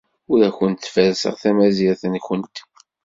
[0.31, 2.57] Ur awent-ferrseɣ tamazirt-nwent.